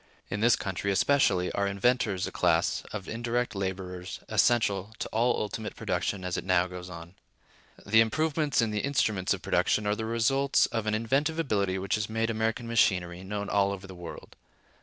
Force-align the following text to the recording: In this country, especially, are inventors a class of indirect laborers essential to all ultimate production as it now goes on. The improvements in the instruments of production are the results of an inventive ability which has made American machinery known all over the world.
In 0.31 0.39
this 0.39 0.55
country, 0.55 0.91
especially, 0.91 1.51
are 1.51 1.67
inventors 1.67 2.25
a 2.25 2.31
class 2.31 2.81
of 2.91 3.07
indirect 3.07 3.53
laborers 3.53 4.19
essential 4.27 4.95
to 4.97 5.07
all 5.09 5.39
ultimate 5.39 5.75
production 5.75 6.25
as 6.25 6.37
it 6.37 6.43
now 6.43 6.65
goes 6.65 6.89
on. 6.89 7.13
The 7.85 8.01
improvements 8.01 8.63
in 8.63 8.71
the 8.71 8.79
instruments 8.79 9.31
of 9.31 9.43
production 9.43 9.85
are 9.85 9.95
the 9.95 10.05
results 10.05 10.65
of 10.65 10.87
an 10.87 10.95
inventive 10.95 11.37
ability 11.37 11.77
which 11.77 11.93
has 11.93 12.09
made 12.09 12.31
American 12.31 12.67
machinery 12.67 13.23
known 13.23 13.47
all 13.47 13.71
over 13.71 13.85
the 13.85 13.93
world. 13.93 14.35